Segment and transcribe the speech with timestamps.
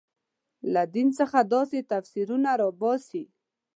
[0.73, 3.23] له دین څخه داسې تفسیرونه راباسي.